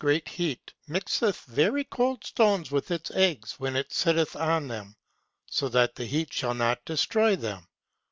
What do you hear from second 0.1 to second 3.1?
heat, mixeth very cold stones with